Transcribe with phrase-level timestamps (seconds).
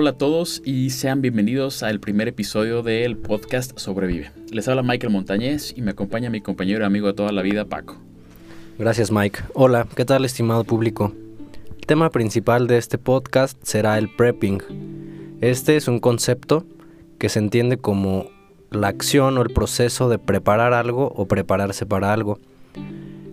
[0.00, 4.30] Hola a todos y sean bienvenidos al primer episodio del podcast Sobrevive.
[4.52, 7.64] Les habla Michael Montañez y me acompaña mi compañero y amigo de toda la vida,
[7.64, 7.96] Paco.
[8.78, 9.40] Gracias Mike.
[9.54, 11.12] Hola, ¿qué tal estimado público?
[11.80, 14.60] El tema principal de este podcast será el prepping.
[15.40, 16.64] Este es un concepto
[17.18, 18.30] que se entiende como
[18.70, 22.38] la acción o el proceso de preparar algo o prepararse para algo.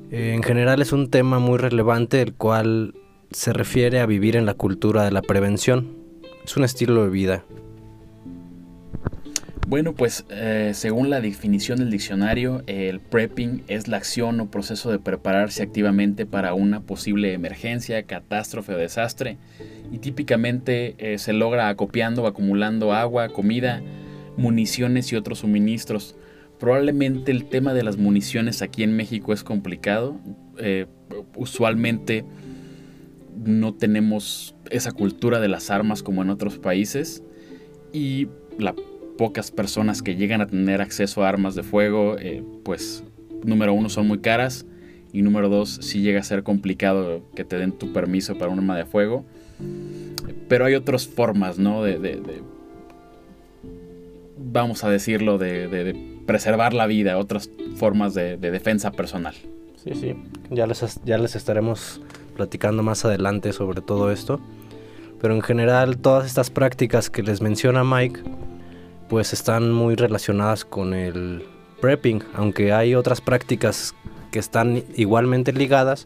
[0.09, 2.95] En general es un tema muy relevante el cual
[3.29, 6.04] se refiere a vivir en la cultura de la prevención.
[6.45, 7.43] Es un estilo de vida.
[9.67, 14.91] Bueno, pues eh, según la definición del diccionario, el prepping es la acción o proceso
[14.91, 19.37] de prepararse activamente para una posible emergencia, catástrofe o desastre.
[19.91, 23.81] Y típicamente eh, se logra acopiando o acumulando agua, comida,
[24.37, 26.15] municiones y otros suministros.
[26.59, 30.19] Probablemente el tema de las municiones aquí en México es complicado.
[30.59, 30.85] Eh,
[31.35, 32.23] usualmente
[33.35, 37.23] no tenemos esa cultura de las armas como en otros países
[37.93, 38.27] y
[38.57, 38.75] las
[39.17, 43.03] pocas personas que llegan a tener acceso a armas de fuego, eh, pues
[43.43, 44.65] número uno son muy caras
[45.13, 48.59] y número dos sí llega a ser complicado que te den tu permiso para un
[48.59, 49.23] arma de fuego.
[50.49, 51.83] Pero hay otras formas, ¿no?
[51.83, 52.19] De,
[54.37, 59.35] vamos a decirlo, de, preservar la vida, otras formas de, defensa personal.
[59.81, 60.15] Sí, sí,
[60.49, 62.01] ya les, ya les estaremos
[62.35, 64.39] platicando más adelante sobre todo esto.
[65.21, 68.21] Pero en general todas estas prácticas que les menciona Mike
[69.09, 71.43] pues están muy relacionadas con el
[71.81, 73.95] prepping, aunque hay otras prácticas
[74.31, 76.05] que están igualmente ligadas,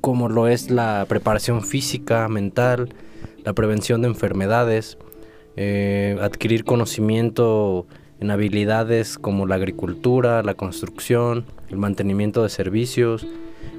[0.00, 2.94] como lo es la preparación física, mental,
[3.44, 4.98] la prevención de enfermedades,
[5.56, 7.86] eh, adquirir conocimiento
[8.20, 13.26] en habilidades como la agricultura, la construcción, el mantenimiento de servicios,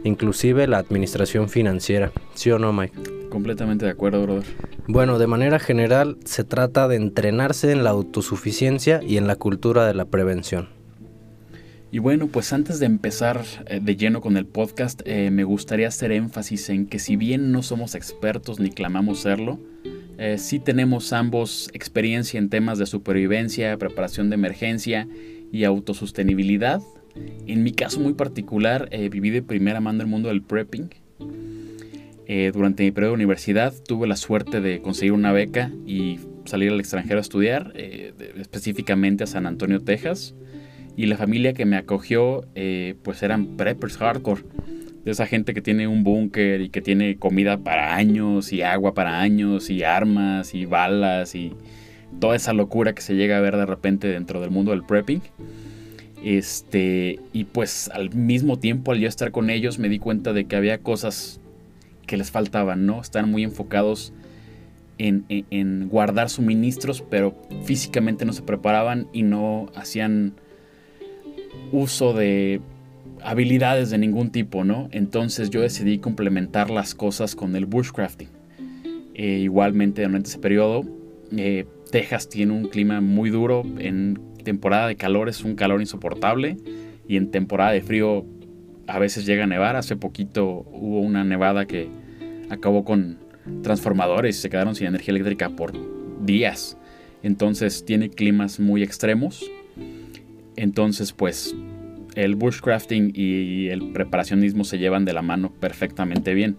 [0.04, 2.12] inclusive la administración financiera.
[2.34, 3.28] ¿Sí o no, Mike?
[3.30, 4.46] Completamente de acuerdo, brother.
[4.88, 9.86] Bueno, de manera general se trata de entrenarse en la autosuficiencia y en la cultura
[9.86, 10.70] de la prevención.
[11.92, 15.88] Y bueno, pues antes de empezar eh, de lleno con el podcast, eh, me gustaría
[15.88, 19.60] hacer énfasis en que si bien no somos expertos ni clamamos serlo,
[20.20, 25.08] eh, sí tenemos ambos experiencia en temas de supervivencia, preparación de emergencia
[25.52, 26.82] y autosostenibilidad
[27.15, 30.89] en mi caso muy particular, eh, viví de primera mano el mundo del prepping.
[32.27, 36.71] Eh, durante mi periodo de universidad tuve la suerte de conseguir una beca y salir
[36.71, 40.36] al extranjero a estudiar, eh, específicamente a San Antonio, Texas.
[40.95, 42.45] Y la familia que me acogió,
[43.03, 44.43] pues eran preppers hardcore.
[45.05, 48.93] De esa gente que tiene un búnker y que tiene comida para años y agua
[48.93, 51.53] para años y armas y balas y
[52.20, 55.21] toda esa locura que se llega a ver de repente dentro del mundo del prepping.
[56.24, 60.46] Este, y pues al mismo tiempo, al yo estar con ellos, me di cuenta de
[60.46, 61.40] que había cosas
[62.06, 63.02] que les faltaban, ¿no?
[63.02, 64.14] Están muy enfocados
[64.98, 70.34] en, guardar suministros, pero físicamente no se preparaban y no hacían
[71.72, 72.62] uso de
[73.24, 74.90] habilidades de ningún tipo, ¿no?
[74.92, 78.30] Entonces yo decidí complementar las cosas con el bushcrafting.
[79.14, 80.84] Eh, igualmente durante ese periodo,
[81.36, 86.58] eh, Texas tiene un clima muy duro en temporada de calor es un calor insoportable
[87.08, 88.26] y en temporada de frío
[88.88, 89.76] a veces llega a nevar.
[89.76, 91.89] Hace poquito hubo una nevada que
[92.50, 93.20] acabó con
[93.61, 95.73] transformadores y se quedaron sin energía eléctrica por
[96.26, 96.77] días.
[97.22, 99.50] Entonces tiene climas muy extremos.
[100.56, 101.56] Entonces pues
[102.16, 106.58] el bushcrafting y el preparacionismo se llevan de la mano perfectamente bien.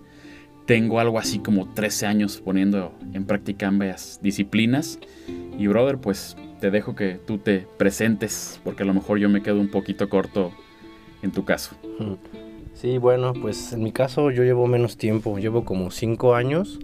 [0.67, 4.99] Tengo algo así como 13 años poniendo en práctica ambas disciplinas.
[5.59, 9.43] Y brother, pues te dejo que tú te presentes, porque a lo mejor yo me
[9.43, 10.53] quedo un poquito corto
[11.23, 11.75] en tu caso.
[12.75, 16.79] Sí, bueno, pues en mi caso yo llevo menos tiempo, llevo como cinco años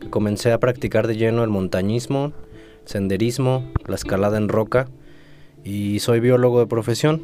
[0.00, 2.32] que comencé a practicar de lleno el montañismo,
[2.84, 4.88] senderismo, la escalada en roca
[5.62, 7.22] y soy biólogo de profesión.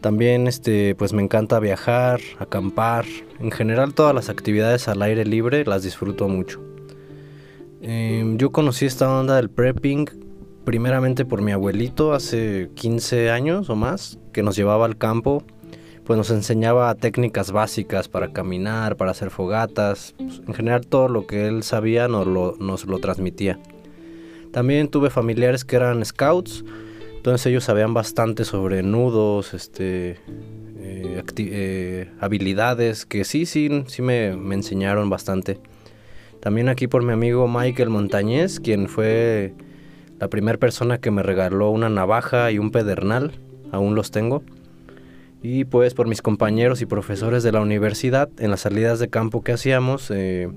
[0.00, 3.04] También este, pues me encanta viajar, acampar,
[3.40, 6.60] en general todas las actividades al aire libre las disfruto mucho.
[7.80, 10.06] Em, yo conocí esta onda del prepping
[10.64, 15.42] primeramente por mi abuelito hace 15 años o más, que nos llevaba al campo,
[16.04, 21.26] pues nos enseñaba técnicas básicas para caminar, para hacer fogatas, pues, en general todo lo
[21.26, 23.58] que él sabía nos lo, nos lo transmitía.
[24.52, 26.64] También tuve familiares que eran scouts,
[27.18, 30.20] entonces ellos sabían bastante sobre nudos, este,
[30.78, 35.58] eh, eh, habilidades que sí, sí, sí me, me enseñaron bastante.
[36.40, 39.52] También aquí por mi amigo Michael Montañez, quien fue
[40.20, 43.32] la primera persona que me regaló una navaja y un pedernal,
[43.72, 44.44] aún los tengo.
[45.42, 49.42] Y pues por mis compañeros y profesores de la universidad, en las salidas de campo
[49.42, 50.48] que hacíamos, eh,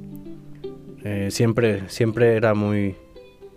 [1.32, 2.96] siempre, siempre era muy,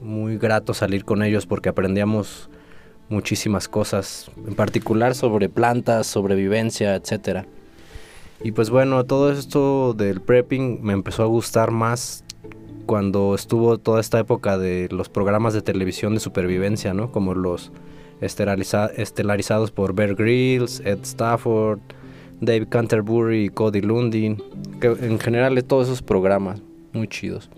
[0.00, 2.48] muy grato salir con ellos porque aprendíamos
[3.08, 7.46] muchísimas cosas, en particular sobre plantas, sobrevivencia, etcétera.
[8.42, 12.24] Y pues bueno, todo esto del prepping me empezó a gustar más
[12.86, 17.10] cuando estuvo toda esta época de los programas de televisión de supervivencia, ¿no?
[17.10, 17.72] Como los
[18.20, 21.80] estelarizados por Bear Grylls, Ed Stafford,
[22.40, 24.42] Dave Canterbury y Cody Lundin,
[24.80, 26.60] que en general todos esos programas
[26.92, 27.48] muy chidos.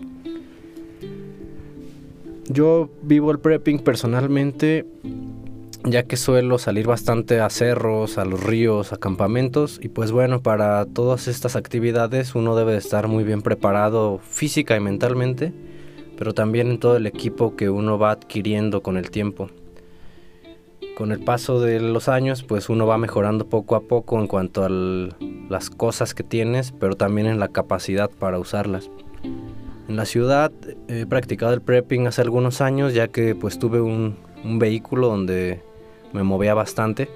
[2.49, 4.85] Yo vivo el prepping personalmente
[5.91, 10.41] ya que suelo salir bastante a cerros, a los ríos, a campamentos y pues bueno,
[10.41, 15.53] para todas estas actividades uno debe estar muy bien preparado física y mentalmente,
[16.17, 19.49] pero también en todo el equipo que uno va adquiriendo con el tiempo.
[20.97, 24.63] Con el paso de los años, pues uno va mejorando poco a poco en cuanto
[24.63, 28.89] a las cosas que tienes, pero también en la capacidad para usarlas.
[29.87, 30.51] En la ciudad
[30.87, 35.61] he practicado el prepping hace algunos años, ya que pues tuve un vehículo donde
[36.13, 37.09] me movía bastante.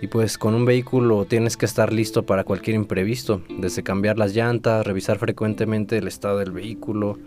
[0.00, 4.34] Y pues con un vehículo tienes que estar listo para cualquier imprevisto, desde cambiar las
[4.34, 7.18] llantas, revisar frecuentemente el estado del vehículo.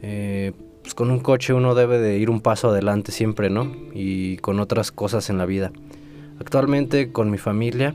[0.00, 3.70] Eh, pues con un coche uno debe de ir un paso adelante siempre, ¿no?
[3.92, 5.70] Y con otras cosas en la vida.
[6.40, 7.94] Actualmente con mi familia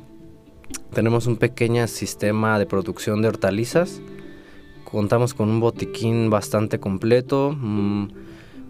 [0.93, 3.99] tenemos un pequeño sistema de producción de hortalizas.
[4.83, 8.07] Contamos con un botiquín bastante completo, mm,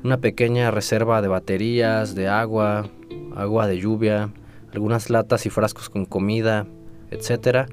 [0.06, 2.88] una pequeña reserva de baterías, de agua,
[3.36, 4.30] agua de lluvia,
[4.72, 6.66] algunas latas y frascos con comida,
[7.12, 7.68] etcétera.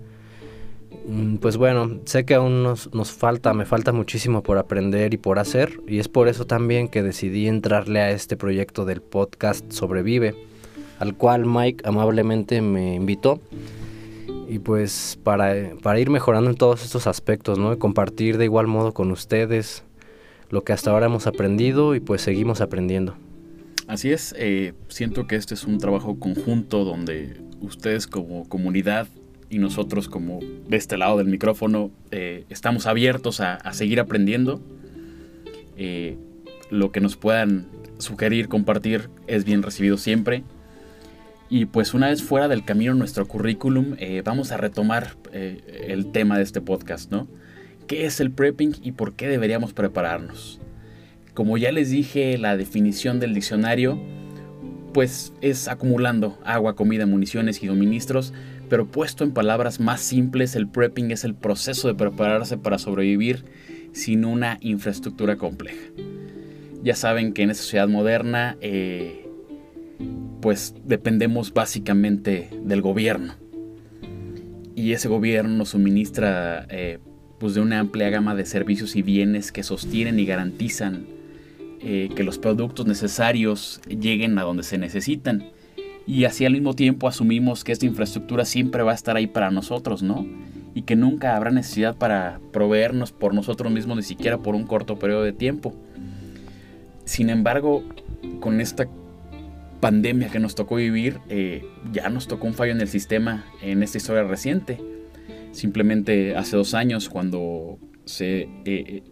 [1.06, 5.38] Mm, pues bueno, sé que aún nos, falta, me falta muchísimo por aprender y por
[5.38, 10.34] hacer, y es por eso también que decidí entrarle a este proyecto del podcast Sobrevive,
[10.98, 13.40] al cual Mike amablemente me invitó.
[14.48, 17.78] Y pues para, para ir mejorando en todos estos aspectos, ¿no?
[17.78, 19.84] compartir de igual modo con ustedes
[20.48, 23.14] lo que hasta ahora hemos aprendido y pues seguimos aprendiendo.
[23.90, 29.08] Así es, eh, siento que este es un trabajo conjunto donde ustedes como comunidad
[29.48, 30.38] y nosotros como
[30.68, 34.62] de este lado del micrófono eh, estamos abiertos a, seguir aprendiendo.
[35.76, 36.16] Eh,
[36.70, 37.66] lo que nos puedan
[37.98, 40.44] sugerir, compartir es bien recibido siempre.
[41.48, 46.44] Y pues una vez fuera del camino nuestro currículum, vamos a retomar el tema de
[46.44, 47.26] este podcast, ¿no?
[47.88, 50.60] ¿Qué es el prepping y por qué deberíamos prepararnos?
[51.34, 54.00] Como ya les dije, la definición del diccionario
[54.92, 58.32] pues es acumulando agua, comida, municiones y suministros,
[58.68, 63.44] pero puesto en palabras más simples, el prepping es el proceso de prepararse para sobrevivir
[63.92, 65.80] sin una infraestructura compleja.
[66.82, 69.28] Ya saben que en esta sociedad moderna eh,
[70.40, 73.34] pues dependemos básicamente del gobierno.
[74.74, 76.98] Y ese gobierno nos suministra eh,
[77.38, 81.19] pues de una amplia gama de servicios y bienes que sostienen y garantizan
[81.82, 85.50] eh, que los productos necesarios lleguen a donde se necesitan.
[86.06, 89.50] Y así al mismo tiempo asumimos que esta infraestructura siempre va a estar ahí para
[89.50, 90.26] nosotros, ¿no?
[90.74, 94.98] Y que nunca habrá necesidad para proveernos por nosotros mismos, ni siquiera por un corto
[94.98, 95.74] periodo de tiempo.
[97.04, 97.82] Sin embargo,
[98.40, 98.88] con esta
[99.80, 103.82] pandemia que nos tocó vivir, eh, ya nos tocó un fallo en el sistema en
[103.82, 104.78] esta historia reciente.
[105.52, 109.02] Simplemente hace dos años, cuando se eh,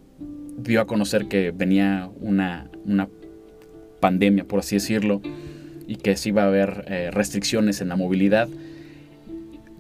[0.59, 2.69] dio a conocer que venía una,
[4.01, 5.21] pandemia, por así decirlo,
[5.87, 8.49] y que sí iba a haber eh, restricciones en la movilidad,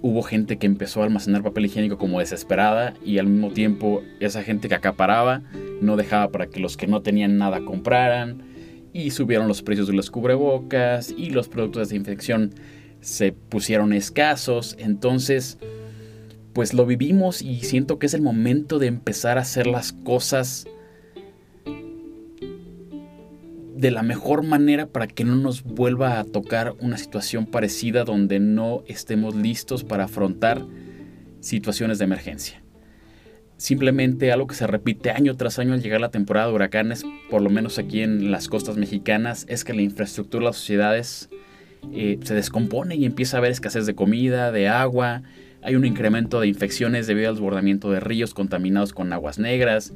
[0.03, 4.43] hubo gente que empezó a almacenar papel higiénico como desesperada y al mismo tiempo esa
[4.43, 5.43] gente que acaparaba
[5.81, 8.43] no dejaba para que los que no tenían nada compraran
[8.93, 12.55] y subieron los precios de los cubrebocas y los productos de desinfección
[13.01, 14.77] se pusieron escasos.
[14.79, 15.59] Entonces,
[16.53, 20.67] pues lo vivimos y siento que es el momento de empezar a hacer las cosas
[23.79, 28.41] de la mejor manera para que no nos vuelva a tocar una situación parecida donde
[28.41, 30.67] no estemos listos para afrontar
[31.39, 32.61] situaciones de emergencia.
[33.57, 37.41] Simplemente algo que se repite año tras año al llegar la temporada de huracanes, por
[37.41, 41.29] lo menos aquí en las costas mexicanas, es que la infraestructura de las sociedades
[41.93, 45.23] eh, se descompone y empieza a haber escasez de comida, de agua,
[45.63, 49.93] hay un incremento de infecciones debido al desbordamiento de ríos contaminados con aguas negras.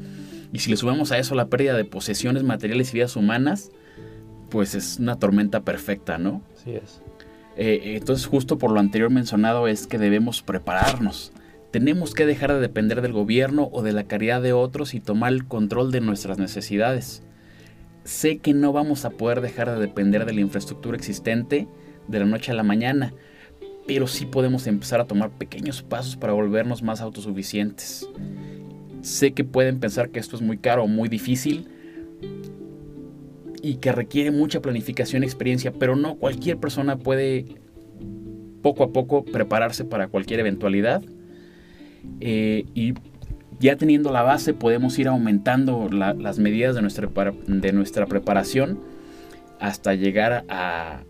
[0.52, 3.70] Y si le sumamos a eso la pérdida de posesiones materiales y vidas humanas,
[4.50, 6.42] pues es una tormenta perfecta, ¿no?
[6.62, 7.00] Sí es.
[7.56, 11.32] Eh, entonces, justo por lo anterior mencionado, es que debemos prepararnos.
[11.70, 15.32] Tenemos que dejar de depender del gobierno o de la caridad de otros y tomar
[15.32, 17.22] el control de nuestras necesidades.
[18.04, 21.68] Sé que no vamos a poder dejar de depender de la infraestructura existente
[22.08, 23.14] de la noche a la mañana,
[23.86, 28.08] pero sí podemos empezar a tomar pequeños pasos para volvernos más autosuficientes.
[29.00, 31.68] Sé que pueden pensar que esto es muy caro o muy difícil
[33.62, 37.46] y que requiere mucha planificación y experiencia, pero no cualquier persona puede
[38.62, 41.02] poco a poco prepararse para cualquier eventualidad.
[42.20, 42.94] Eh, y
[43.60, 47.08] ya teniendo la base podemos ir aumentando las medidas de nuestra,
[47.46, 48.80] de nuestra preparación
[49.60, 51.02] hasta llegar a,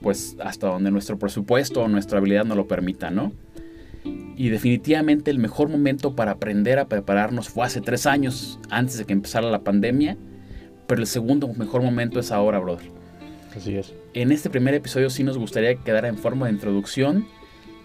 [0.00, 3.32] pues hasta donde nuestro presupuesto o nuestra habilidad nos lo permita, ¿no?
[4.36, 9.04] Y definitivamente el mejor momento para aprender a prepararnos fue hace tres años, antes de
[9.04, 10.16] que empezara la pandemia,
[10.86, 12.90] pero el segundo mejor momento es ahora, brother.
[13.56, 13.94] Así es.
[14.12, 17.26] En este primer episodio sí nos gustaría que quedara en forma de introducción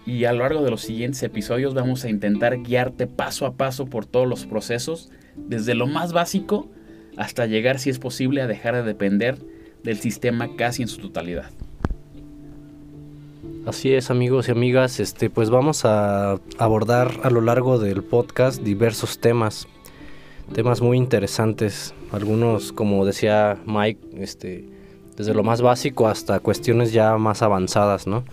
[0.04, 3.86] y a lo largo de los siguientes episodios vamos a intentar guiarte paso a paso
[3.86, 6.70] por todos los procesos, desde lo más básico
[7.16, 9.38] hasta llegar, si es posible, a dejar de depender
[9.84, 11.50] del sistema casi en su totalidad.
[13.66, 18.62] Así es, amigos y amigas, este pues vamos a abordar a lo largo del podcast
[18.62, 19.68] diversos temas,
[20.52, 24.64] temas muy interesantes, algunos como decía Mike, este
[25.16, 28.24] desde lo más básico hasta cuestiones ya más avanzadas, ¿no?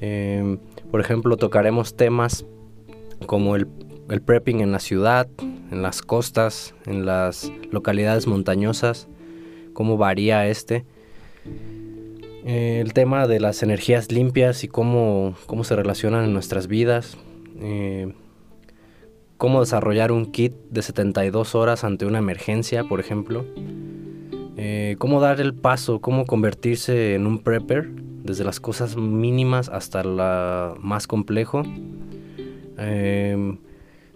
[0.00, 0.58] Em,
[0.90, 2.44] por ejemplo, tocaremos temas
[3.26, 3.68] como el,
[4.26, 9.08] prepping en la ciudad, en las costas, en las localidades montañosas,
[9.72, 10.84] cómo varía este.
[12.44, 17.16] el tema de las energías limpias y cómo, cómo se relacionan en nuestras vidas.
[17.60, 18.12] Eh,
[19.36, 23.44] cómo desarrollar un kit de 72 horas ante una emergencia, por ejemplo.
[24.56, 27.88] Eh, cómo dar el paso, cómo convertirse en un prepper
[28.22, 31.64] desde las cosas mínimas hasta la más complejo.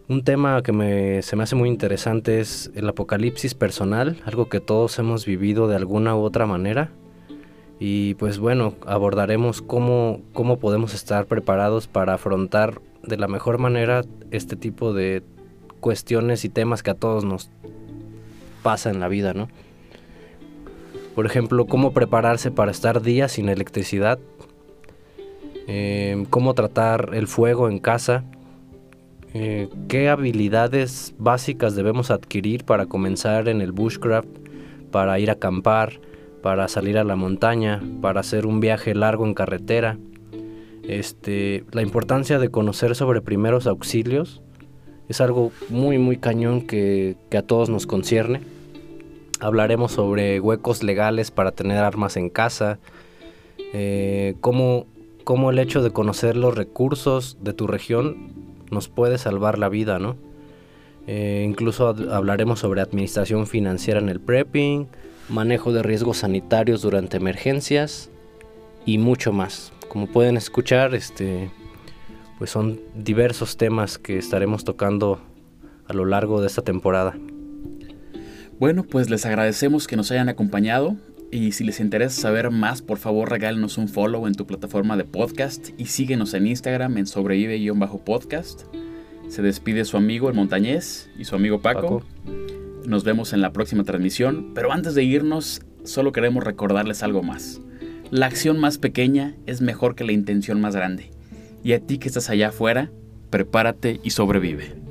[0.09, 4.99] Un tema que se me hace muy interesante es el apocalipsis personal, algo que todos
[4.99, 6.91] hemos vivido de alguna u otra manera.
[7.79, 14.03] Y pues bueno, abordaremos cómo, cómo podemos estar preparados para afrontar de la mejor manera
[14.31, 15.23] este tipo de
[15.81, 17.51] cuestiones y temas que a todos nos
[18.63, 19.49] pasa en la vida, ¿no?
[21.15, 24.19] Por ejemplo, cómo prepararse para estar días sin electricidad.
[25.67, 28.25] Em, cómo tratar el fuego en casa.
[29.39, 34.29] Eh, qué habilidades básicas debemos adquirir para comenzar en el bushcraft,
[34.91, 36.01] para ir a acampar,
[36.43, 39.99] para salir a la montaña, para hacer un viaje largo en carretera.
[40.85, 44.41] Este, la importancia de conocer sobre primeros auxilios
[45.09, 48.41] es algo muy muy cañón que a todos nos concierne
[49.39, 52.79] Hablaremos sobre huecos legales para tener armas en casa,
[53.75, 54.87] eh, cómo,
[55.51, 58.33] el hecho de conocer los recursos de tu región
[58.71, 60.17] nos puede salvar la vida, ¿no?
[61.07, 64.89] Eh, incluso hablaremos sobre administración financiera en el prepping,
[65.29, 68.11] manejo de riesgos sanitarios durante emergencias
[68.85, 69.73] y mucho más.
[69.89, 71.51] Como pueden escuchar, este,
[72.39, 75.21] pues son diversos temas que estaremos tocando
[75.87, 77.17] a lo largo de esta temporada.
[78.59, 80.97] Bueno, pues les agradecemos que nos hayan acompañado
[81.31, 85.05] y si les interesa saber más, por favor regálenos un follow en tu plataforma de
[85.05, 88.63] podcast y síguenos en Instagram en sobrevive-podcast.
[89.29, 92.03] Se despide su amigo el montañés y su amigo Paco.
[92.87, 97.61] Nos vemos en la próxima transmisión, pero antes de irnos, solo queremos recordarles algo más.
[98.11, 101.11] La acción más pequeña es mejor que la intención más grande.
[101.65, 102.93] Y a ti que estás allá afuera,
[103.31, 104.86] prepárate y sobrevive.